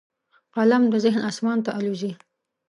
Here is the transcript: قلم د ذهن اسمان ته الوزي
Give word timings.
قلم 0.55 0.83
د 0.89 0.95
ذهن 1.05 1.21
اسمان 1.29 1.57
ته 1.65 1.71
الوزي 1.79 2.11